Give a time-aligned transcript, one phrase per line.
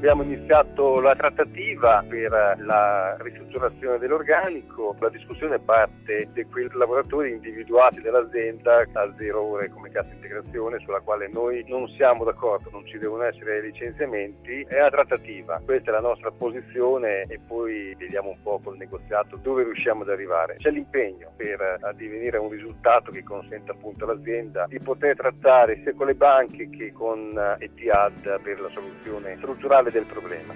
[0.00, 8.00] Abbiamo iniziato la trattativa per la ristrutturazione dell'organico, la discussione parte di quei lavoratori individuati
[8.00, 12.96] dall'azienda a zero ore come cassa integrazione sulla quale noi non siamo d'accordo, non ci
[12.96, 18.40] devono essere licenziamenti, è una trattativa, questa è la nostra posizione e poi vediamo un
[18.42, 20.56] po' col negoziato dove riusciamo ad arrivare.
[20.60, 25.92] C'è l'impegno per addivenire a un risultato che consenta appunto all'azienda di poter trattare sia
[25.92, 30.54] con le banche che con Etihad per la soluzione strutturale del problema.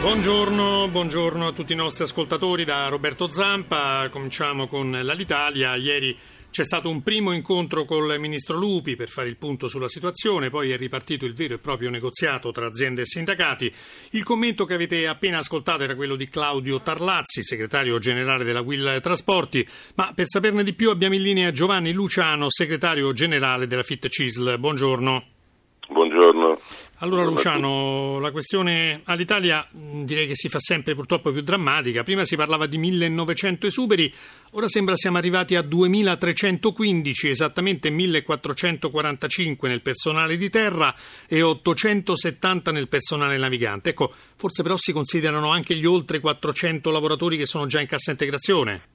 [0.00, 4.08] Buongiorno, buongiorno, a tutti i nostri ascoltatori da Roberto Zampa.
[4.10, 5.74] Cominciamo con l'Alitalia.
[5.74, 6.16] Ieri
[6.56, 10.70] c'è stato un primo incontro col ministro Lupi per fare il punto sulla situazione, poi
[10.70, 13.70] è ripartito il vero e proprio negoziato tra aziende e sindacati.
[14.10, 19.00] Il commento che avete appena ascoltato era quello di Claudio Tarlazzi, segretario generale della Will
[19.00, 24.08] Trasporti, ma per saperne di più abbiamo in linea Giovanni Luciano, segretario generale della Fit
[24.08, 24.58] CISL.
[24.58, 25.35] Buongiorno.
[27.00, 32.02] Allora Luciano, la questione all'Italia direi che si fa sempre purtroppo più drammatica.
[32.02, 34.10] Prima si parlava di 1900 esuberi,
[34.52, 40.94] ora sembra siamo arrivati a 2315, esattamente 1445 nel personale di terra
[41.28, 43.90] e 870 nel personale navigante.
[43.90, 48.10] Ecco, forse però si considerano anche gli oltre 400 lavoratori che sono già in cassa
[48.10, 48.94] integrazione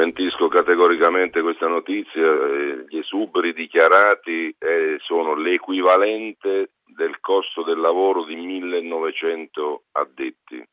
[0.00, 8.24] smentisco categoricamente questa notizia, eh, gli esuberi dichiarati eh, sono l'equivalente del costo del lavoro
[8.24, 10.64] di 1900 addetti.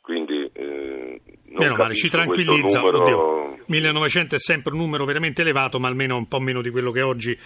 [0.00, 2.80] Quindi eh, Meno male, ci tranquillizza.
[2.80, 3.02] Numero...
[3.02, 6.90] Oddio, 1900 è sempre un numero veramente elevato, ma almeno un po' meno di quello
[6.90, 7.36] che oggi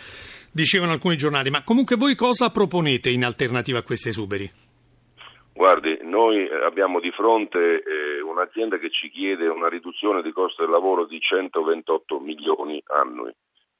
[0.51, 1.51] dicevano alcuni giornali.
[1.51, 4.51] Ma comunque voi cosa proponete in alternativa a questi esuberi?
[5.61, 10.71] Guardi, noi abbiamo di fronte eh, un'azienda che ci chiede una riduzione di costo del
[10.71, 13.31] lavoro di 128 milioni annui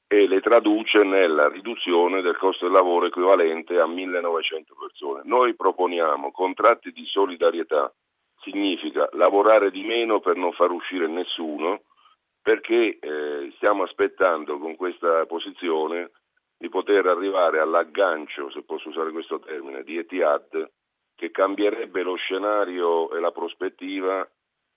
[0.07, 5.21] e le traduce nella riduzione del costo del lavoro equivalente a 1900 persone.
[5.23, 7.91] Noi proponiamo contratti di solidarietà,
[8.43, 11.81] significa lavorare di meno per non far uscire nessuno,
[12.43, 16.11] perché eh, stiamo aspettando con questa posizione
[16.59, 20.69] di poter arrivare all'aggancio, se posso usare questo termine, di Etihad
[21.21, 24.27] che cambierebbe lo scenario e la prospettiva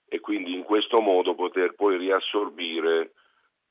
[0.07, 3.13] e quindi in questo modo poter poi riassorbire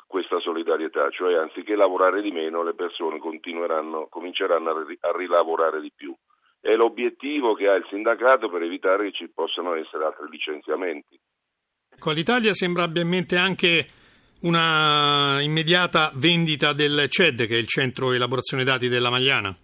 [0.08, 5.92] questa solidarietà, cioè anziché lavorare di meno le persone cominceranno a, ri- a rilavorare di
[5.94, 6.12] più.
[6.60, 11.16] È l'obiettivo che ha il sindacato per evitare che ci possano essere altri licenziamenti.
[11.94, 13.86] Ecco, l'Italia sembra abbia in mente anche
[14.40, 19.56] una immediata vendita del CED, che è il centro elaborazione dati della Magliana.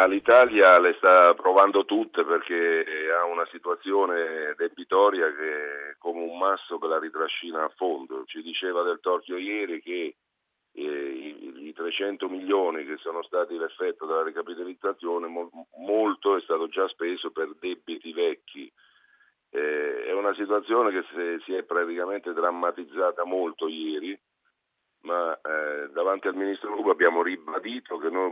[0.00, 6.78] All'Italia le sta provando tutte perché ha una situazione debitoria che è come un masso
[6.78, 8.24] che la ritrascina a fondo.
[8.24, 10.16] Ci diceva del Torchio ieri che
[10.72, 16.66] eh, i, i 300 milioni che sono stati l'effetto della ricapitalizzazione, mo, molto è stato
[16.68, 18.72] già speso per debiti vecchi.
[19.50, 24.18] Eh, è una situazione che si è praticamente drammatizzata molto ieri,
[25.02, 28.30] ma eh, davanti al Ministro Lupo abbiamo ribadito che noi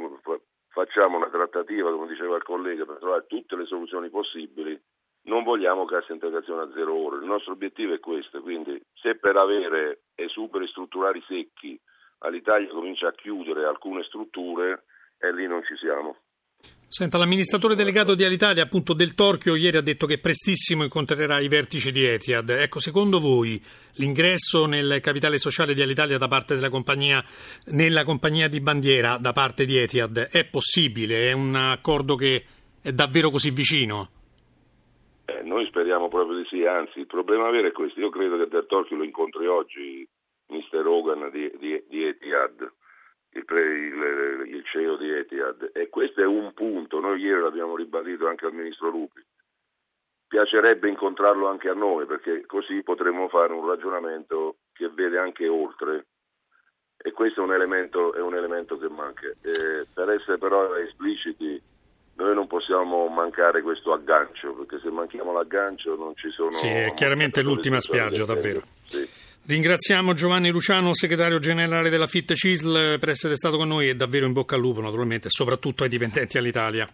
[0.79, 4.81] facciamo una trattativa, come diceva il collega, per trovare tutte le soluzioni possibili,
[5.23, 7.17] non vogliamo cassa integrazione a zero ore.
[7.17, 11.79] Il nostro obiettivo è questo, quindi se per avere esuberi strutturali secchi
[12.19, 14.85] all'Italia comincia a chiudere alcune strutture,
[15.19, 16.19] e lì non ci siamo.
[16.91, 21.47] Senta, l'amministratore delegato di Alitalia, appunto del Torchio, ieri ha detto che prestissimo incontrerà i
[21.47, 22.49] vertici di Etihad.
[22.49, 23.63] Ecco, secondo voi
[23.97, 27.23] l'ingresso nel capitale sociale di Alitalia da parte della compagnia,
[27.73, 31.29] nella compagnia di bandiera da parte di Etihad è possibile?
[31.29, 32.43] È un accordo che
[32.81, 34.09] è davvero così vicino?
[35.27, 38.01] Eh, noi speriamo proprio di sì, anzi il problema vero è questo.
[38.01, 40.09] Io credo che del Torchio lo incontri oggi
[40.47, 40.87] Mr.
[40.87, 42.73] Hogan di, di, di Etihad
[43.39, 48.27] il, il, il, CEO di Etihad e questo è un punto, noi ieri l'abbiamo ribadito
[48.27, 49.25] anche al Ministro Lupi,
[50.27, 56.07] piacerebbe incontrarlo anche a noi perché così potremmo fare un ragionamento che vede anche oltre
[57.01, 59.27] e questo è un elemento, è un elemento che manca.
[59.27, 61.61] Eh, per essere però espliciti,
[62.17, 66.51] noi non possiamo mancare questo aggancio perché se manchiamo l'aggancio non ci sono...
[66.51, 68.63] Sì, è chiaramente l'ultima spiaggia, davvero.
[68.85, 69.09] Sì.
[69.49, 74.27] Ringraziamo Giovanni Luciano, segretario generale della FIT CISL, per essere stato con noi e davvero
[74.27, 76.87] in bocca al lupo, naturalmente, soprattutto ai dipendenti all'Italia.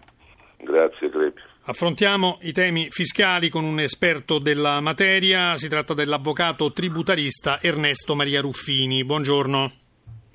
[0.58, 1.40] Grazie, Crepi.
[1.62, 5.56] Affrontiamo i temi fiscali con un esperto della materia.
[5.56, 9.04] Si tratta dell'avvocato tributarista Ernesto Maria Ruffini.
[9.04, 9.83] Buongiorno.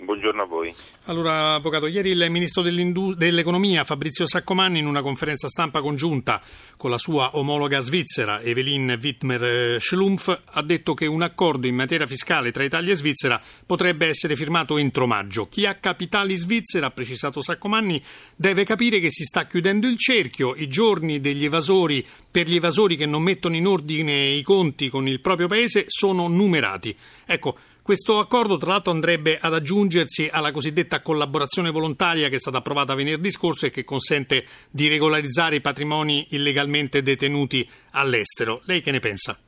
[0.10, 0.42] Buongiorno.
[0.42, 0.74] a voi.
[1.06, 6.42] Allora, Avvocato, ieri il Ministro dell'Economia Fabrizio Saccomanni in una conferenza stampa congiunta
[6.78, 12.52] con la sua omologa svizzera Evelyn Wittmer-Schlumpf ha detto che un accordo in materia fiscale
[12.52, 15.48] tra Italia e Svizzera potrebbe essere firmato entro maggio.
[15.48, 18.02] Chi ha capitali svizzera, ha precisato Saccomanni,
[18.36, 22.96] deve capire che si sta chiudendo il cerchio, i giorni degli evasori per gli evasori
[22.96, 26.96] che non mettono in ordine i conti con il proprio paese sono numerati.
[27.26, 27.58] Ecco,
[27.90, 32.94] questo accordo tra l'altro andrebbe ad aggiungersi alla cosiddetta collaborazione volontaria che è stata approvata
[32.94, 38.62] venerdì scorso e che consente di regolarizzare i patrimoni illegalmente detenuti all'estero.
[38.66, 39.40] Lei che ne pensa?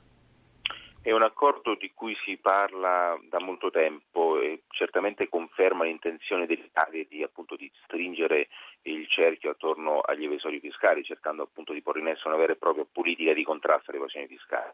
[1.04, 7.06] È un accordo di cui si parla da molto tempo e certamente conferma l'intenzione dell'Italia
[7.08, 8.48] di, appunto, di stringere
[8.84, 12.56] il cerchio attorno agli evasori fiscali, cercando appunto di porre in essere una vera e
[12.56, 14.74] propria politica di contrasto all'evasione fiscale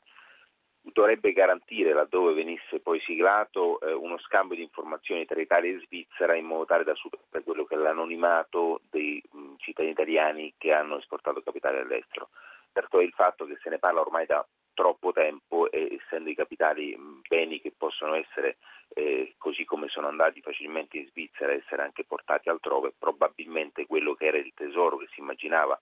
[0.93, 6.35] dovrebbe garantire, laddove venisse poi siglato, eh, uno scambio di informazioni tra Italia e Svizzera
[6.35, 10.97] in modo tale da superare quello che è l'anonimato dei mh, cittadini italiani che hanno
[10.97, 12.29] esportato capitali all'estero.
[12.71, 16.95] È il fatto che se ne parla ormai da troppo tempo e essendo i capitali
[17.27, 18.57] beni che possono essere
[18.93, 24.27] eh, così come sono andati facilmente in Svizzera essere anche portati altrove, probabilmente quello che
[24.27, 25.79] era il tesoro che si immaginava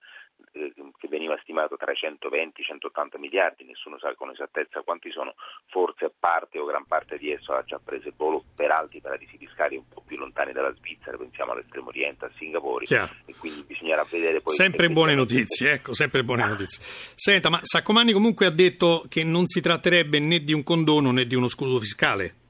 [0.52, 4.82] eh, che veniva stimato tra i 120 e i 180 miliardi, nessuno sa con esattezza
[4.82, 5.34] quanti sono,
[5.66, 9.36] forse parte o gran parte di esso ha già preso il volo per altri paradisi
[9.36, 13.12] fiscali un po' più lontani dalla Svizzera, pensiamo all'estremo oriente, a Singapore, Chiaro.
[13.26, 14.54] e quindi bisognerà vedere poi...
[14.54, 16.48] Sempre buone notizie, ecco, sempre buone ah.
[16.48, 16.82] notizie.
[17.14, 21.26] Senta, ma Saccomanni comunque ha detto che non si tratterebbe né di un condono né
[21.26, 22.44] di uno scudo fiscale.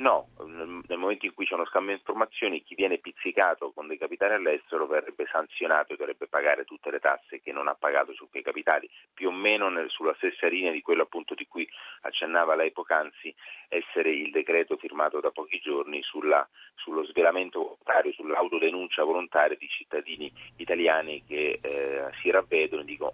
[0.00, 3.98] No, nel momento in cui c'è uno scambio di informazioni, chi viene pizzicato con dei
[3.98, 8.26] capitali all'estero verrebbe sanzionato e dovrebbe pagare tutte le tasse che non ha pagato su
[8.30, 11.68] quei capitali, più o meno nel, sulla stessa linea di quello appunto di cui
[12.00, 13.34] accennava lei poc'anzi
[13.68, 20.32] essere il decreto firmato da pochi giorni sulla, sullo svelamento volontario, sull'autodenuncia volontaria di cittadini
[20.56, 23.12] italiani che eh, si ravvedono e dicono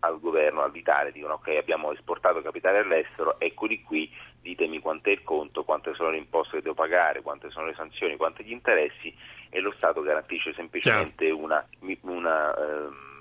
[0.00, 4.10] al governo, all'Italia, dicono ok abbiamo esportato capitale all'estero, eccoli qui,
[4.40, 7.74] ditemi quanto è il conto, quante sono le imposte che devo pagare, quante sono le
[7.74, 9.14] sanzioni, quanti gli interessi
[9.48, 11.66] e lo Stato garantisce semplicemente una,
[12.02, 13.16] una ehm,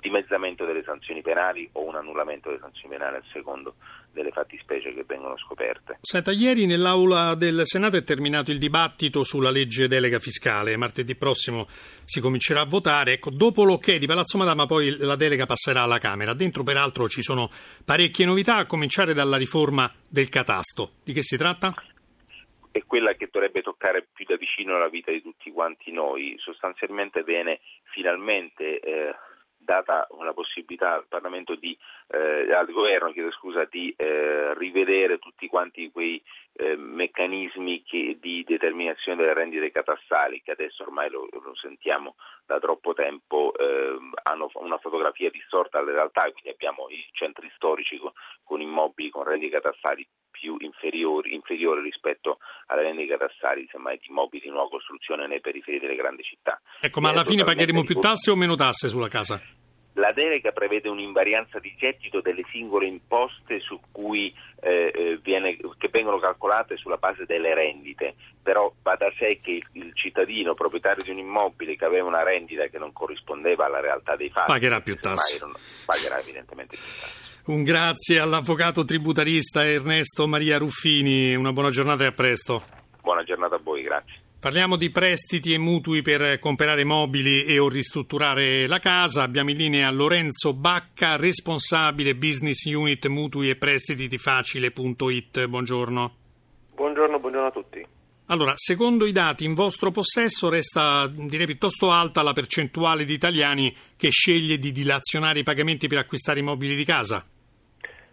[0.00, 3.74] dimezzamento delle sanzioni penali o un annullamento delle sanzioni penali a secondo
[4.12, 5.98] delle fattispecie che vengono scoperte.
[6.00, 10.76] Senta, ieri nell'Aula del Senato è terminato il dibattito sulla legge delega fiscale.
[10.76, 11.66] Martedì prossimo
[12.04, 13.12] si comincerà a votare.
[13.12, 16.34] Ecco, dopo l'ok di Palazzo Madama poi la delega passerà alla Camera.
[16.34, 17.50] Dentro peraltro ci sono
[17.84, 20.92] parecchie novità, a cominciare dalla riforma del catasto.
[21.04, 21.74] Di che si tratta?
[22.72, 26.36] è quella che dovrebbe toccare più da vicino la vita di tutti quanti noi.
[26.38, 27.60] Sostanzialmente viene
[27.92, 29.14] finalmente eh,
[29.60, 31.06] data una possibilità al
[31.58, 31.76] di,
[32.08, 36.22] eh, al governo scusa, di eh, rivedere tutti quanti quei
[36.54, 42.16] eh, meccanismi che, di determinazione delle rendite catastali che adesso ormai lo, lo sentiamo
[42.46, 47.98] da troppo tempo ehm, hanno una fotografia distorta della realtà, quindi abbiamo i centri storici
[47.98, 48.10] con,
[48.42, 50.06] con immobili con rendite catastali
[50.40, 55.78] più inferiori, inferiori, rispetto alle rendite catastali semmai di immobili di nuova costruzione nei periferi
[55.78, 56.60] delle grandi città.
[56.80, 59.40] Ecco, ma alla fine pagheremo più tasse o meno tasse sulla casa?
[59.94, 63.60] La delega prevede un'invarianza di gettito delle singole imposte
[63.90, 69.40] cui, eh, eh, viene, che vengono calcolate sulla base delle rendite, però va da sé
[69.42, 73.66] che il, il, cittadino proprietario di un immobile che aveva una rendita che non corrispondeva
[73.66, 75.40] alla realtà dei fatti pagherà più tasse.
[75.84, 77.29] Pagherà evidentemente più tasse.
[77.46, 82.62] Un grazie all'avvocato tributarista Ernesto Maria Ruffini, una buona giornata e a presto.
[83.02, 84.20] Buona giornata a voi, grazie.
[84.38, 89.22] Parliamo di prestiti e mutui per comprare mobili e o ristrutturare la casa.
[89.22, 95.46] Abbiamo in linea Lorenzo Bacca, responsabile business unit mutui e prestiti di facile.it.
[95.46, 96.14] Buongiorno.
[96.74, 97.86] Buongiorno, buongiorno a tutti.
[98.30, 103.74] Allora, secondo i dati in vostro possesso resta direi piuttosto alta la percentuale di italiani
[103.96, 107.26] che sceglie di dilazionare i pagamenti per acquistare i mobili di casa.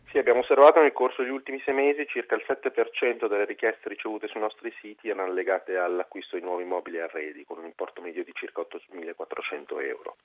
[0.09, 4.27] Sì, abbiamo osservato nel corso degli ultimi sei mesi circa il 7% delle richieste ricevute
[4.27, 8.31] sui nostri siti erano legate all'acquisto di nuovi mobili arredi, con un importo medio di
[8.33, 10.15] circa 8.400 euro.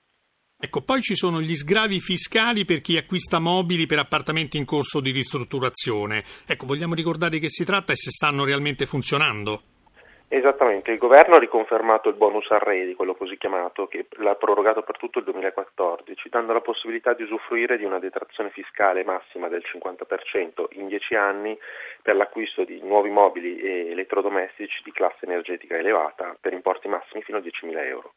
[0.58, 5.00] Ecco, poi ci sono gli sgravi fiscali per chi acquista mobili per appartamenti in corso
[5.00, 6.24] di ristrutturazione.
[6.46, 9.71] Ecco, vogliamo ricordare che si tratta e se stanno realmente funzionando?
[10.34, 14.96] Esattamente, il governo ha riconfermato il bonus arredi, quello così chiamato, che l'ha prorogato per
[14.96, 20.68] tutto il 2014, dando la possibilità di usufruire di una detrazione fiscale massima del 50%
[20.78, 21.58] in 10 anni
[22.00, 27.36] per l'acquisto di nuovi mobili e elettrodomestici di classe energetica elevata per importi massimi fino
[27.36, 28.14] a 10.000 euro.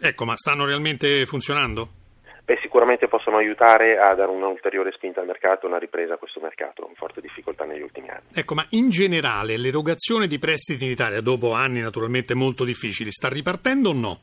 [0.00, 2.03] Ecco, ma stanno realmente funzionando?
[2.44, 6.86] Beh, sicuramente possono aiutare a dare un'ulteriore spinta al mercato, una ripresa a questo mercato
[6.86, 8.26] in forte difficoltà negli ultimi anni.
[8.34, 13.30] Ecco, ma in generale l'erogazione di prestiti in Italia, dopo anni naturalmente molto difficili, sta
[13.30, 14.20] ripartendo o no?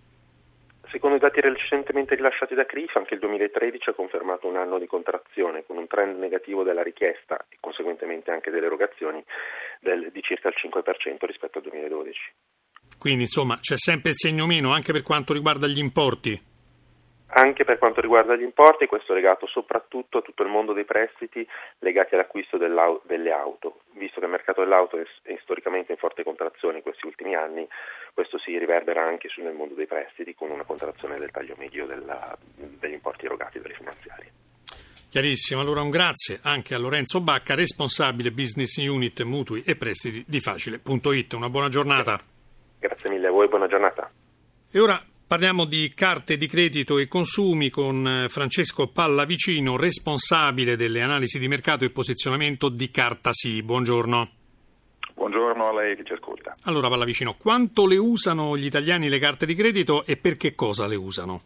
[0.92, 4.86] Secondo i dati recentemente rilasciati da CRIF, anche il 2013 ha confermato un anno di
[4.86, 9.24] contrazione con un trend negativo della richiesta e conseguentemente anche delle erogazioni
[9.80, 12.20] del, di circa il 5% rispetto al 2012.
[13.00, 16.50] Quindi insomma c'è sempre il segno meno anche per quanto riguarda gli importi?
[17.34, 20.84] Anche per quanto riguarda gli importi, questo è legato soprattutto a tutto il mondo dei
[20.84, 21.48] prestiti
[21.80, 23.82] legati all'acquisto delle auto.
[23.94, 27.66] Visto che il mercato dell'auto è, è, storicamente in forte contrazione in questi ultimi anni,
[28.14, 32.38] questo si riverbera anche nel mondo dei prestiti con una contrazione del taglio medio della,
[32.56, 34.32] degli importi erogati dalle finanziarie.
[35.10, 40.40] Chiarissimo, allora un grazie anche a Lorenzo Bacca, responsabile Business Unit Mutui e Prestiti di
[40.42, 41.34] Facile.it.
[41.34, 42.20] Una buona giornata.
[42.78, 44.10] Grazie mille a voi, buona giornata.
[44.72, 51.02] E ora Parliamo di carte di credito e consumi con eh, Francesco Pallavicino, responsabile delle
[51.02, 53.64] analisi di mercato e posizionamento di Cartasi.
[53.64, 54.28] Buongiorno.
[55.14, 56.52] Buongiorno a lei che ci ascolta.
[56.66, 60.86] Allora Pallavicino, quanto le usano gli italiani le carte di credito e per che cosa
[60.86, 61.42] le usano?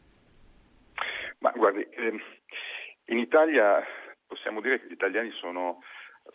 [1.37, 2.19] Ma guardi, ehm,
[3.09, 3.83] in Italia
[4.25, 5.83] possiamo dire che gli italiani sono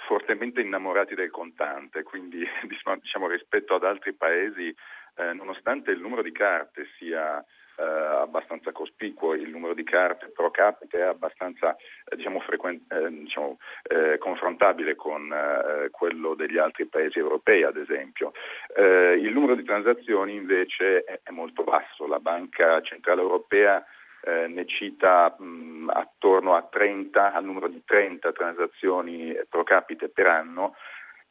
[0.07, 2.47] fortemente innamorati del contante, quindi
[3.01, 4.73] diciamo rispetto ad altri paesi
[5.21, 7.45] eh, nonostante il numero di carte sia
[7.81, 11.75] eh, abbastanza cospicuo, il numero di carte pro capite è abbastanza
[12.05, 17.77] eh, diciamo, frequen- eh, diciamo, eh, confrontabile con eh, quello degli altri paesi europei, ad
[17.77, 18.33] esempio.
[18.77, 22.07] il numero di transazioni invece è, è, molto basso.
[22.07, 23.85] La Banca Centrale Europea
[24.23, 30.75] ne cita mh, attorno a 30, al numero di 30 transazioni pro capite per anno,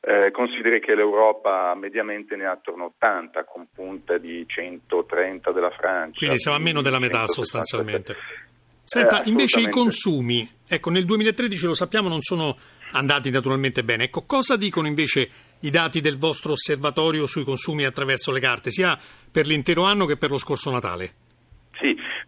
[0.02, 5.72] eh, consideri che l'Europa mediamente ne ha attorno a 80, con punte di 130 della
[5.72, 6.18] Francia.
[6.18, 8.16] Quindi siamo a meno della metà sostanzialmente.
[8.84, 12.58] Senta, eh, invece i consumi, ecco, nel 2013 lo sappiamo non sono
[12.94, 14.06] andati naturalmente bene.
[14.06, 15.30] Ecco, cosa dicono invece
[15.60, 18.98] i dati del vostro osservatorio sui consumi attraverso le carte, sia
[19.32, 21.14] per l'intero anno che per lo scorso Natale?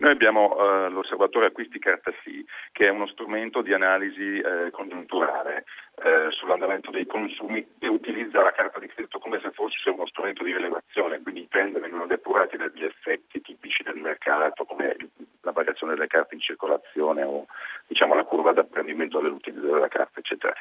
[0.02, 5.66] Noi abbiamo uh, l'osservatorio acquisti carta sì, che è uno strumento di analisi eh, congiunturale
[6.02, 10.44] eh, sull'andamento dei consumi e utilizza la carta di credito come se fosse uno strumento
[10.44, 14.96] di rilevazione, quindi i trend vengono depurati dagli effetti tipici del mercato come
[15.42, 17.46] la variazione delle carte in circolazione o
[17.86, 20.52] diciamo, la curva d'apprendimento dell'utilizzo della carta, eccetera.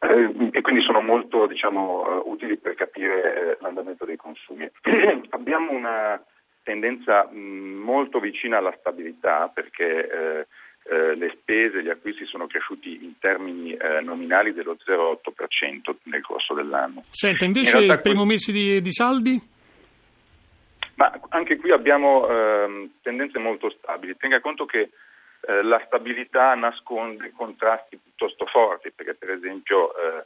[0.00, 4.68] Eh, e quindi sono molto diciamo, uh, utili per capire eh, l'andamento dei consumi.
[5.30, 6.20] abbiamo una
[6.66, 10.46] tendenza mh, molto vicina alla stabilità perché eh,
[10.88, 16.54] eh, le spese, gli acquisti sono cresciuti in termini eh, nominali dello 0,8% nel corso
[16.54, 17.02] dell'anno.
[17.10, 19.40] Senta, invece il primo mese di, di, saldi?
[20.96, 24.16] Ma anche qui abbiamo ehm, tendenze molto stabili.
[24.16, 24.90] Tenga conto che
[25.42, 30.24] eh, la stabilità nasconde contrasti piuttosto forti, perché per esempio eh,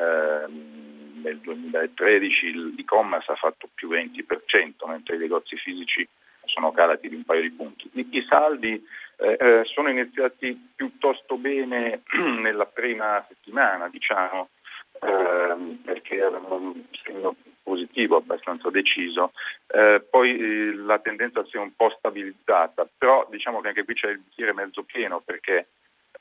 [0.00, 6.06] ehm, nel 2013 l'e-commerce ha fatto più 20%, mentre i negozi fisici
[6.44, 7.90] sono calati di un paio di punti.
[7.92, 8.84] I, saldi
[9.16, 12.02] eh, eh sono iniziati piuttosto bene
[12.40, 14.48] nella prima settimana, diciamo,
[15.00, 19.32] eh, perché erano un segno positivo abbastanza deciso,
[19.68, 23.94] eh, poi eh, la tendenza si è un po' stabilizzata, però diciamo che anche qui
[23.94, 25.68] c'è il bicchiere mezzo pieno perché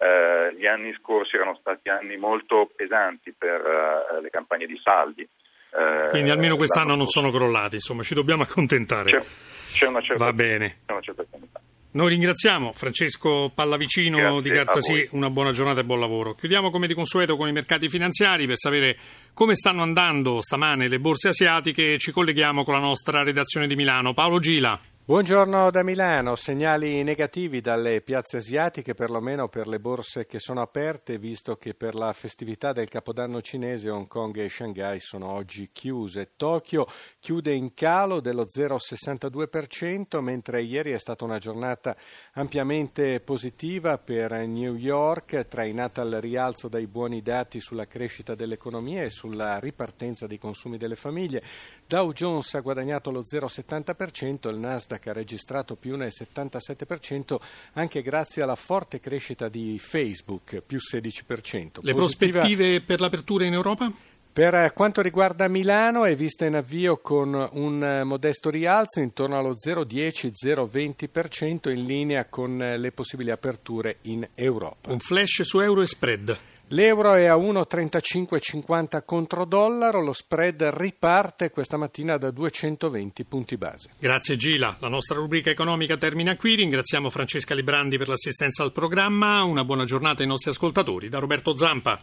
[0.01, 5.21] eh, gli anni scorsi erano stati anni molto pesanti per eh, le campagne di saldi.
[5.21, 9.11] Eh, Quindi almeno quest'anno non sono crollati, insomma, ci dobbiamo accontentare.
[9.11, 9.23] C'è,
[9.73, 10.79] c'è una certa, Va bene.
[10.87, 11.23] Una certa
[11.93, 16.35] noi ringraziamo Francesco Pallavicino Grazie di Cartasì, una buona giornata e buon lavoro.
[16.35, 18.97] Chiudiamo come di consueto con i mercati finanziari per sapere
[19.33, 21.97] come stanno andando stamane le borse asiatiche.
[21.97, 24.13] Ci colleghiamo con la nostra redazione di Milano.
[24.13, 24.79] Paolo Gila.
[25.03, 31.17] Buongiorno da Milano, segnali negativi dalle piazze asiatiche, perlomeno per le borse che sono aperte,
[31.17, 36.33] visto che per la festività del Capodanno cinese Hong Kong e Shanghai sono oggi chiuse.
[36.37, 36.85] Tokyo
[37.19, 41.97] chiude in calo dello 0,62%, mentre ieri è stata una giornata
[42.33, 49.09] ampiamente positiva per New York, trainata al rialzo dai buoni dati sulla crescita dell'economia e
[49.09, 51.41] sulla ripartenza dei consumi delle famiglie.
[51.87, 57.35] Dow Jones ha guadagnato lo 0,70%, il Nasdaq ha registrato più del 77%
[57.73, 61.81] anche grazie alla forte crescita di Facebook, più 16%.
[61.81, 61.93] Le Positiva...
[61.93, 63.93] prospettive per l'apertura in Europa?
[64.33, 71.69] Per quanto riguarda Milano è vista in avvio con un modesto rialzo intorno allo 0,10-0,20%
[71.69, 74.89] in linea con le possibili aperture in Europa.
[74.89, 76.39] Un flash su euro e spread.
[76.73, 83.89] L'euro è a 1,3550 contro dollaro, lo spread riparte questa mattina da 220 punti base.
[83.99, 89.43] Grazie Gila, la nostra rubrica economica termina qui, ringraziamo Francesca Librandi per l'assistenza al programma,
[89.43, 91.99] una buona giornata ai nostri ascoltatori da Roberto Zampa.